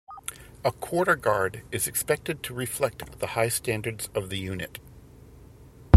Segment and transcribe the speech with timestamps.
[0.65, 4.79] A Quarter Guard is expected to reflect the high standards of the unit.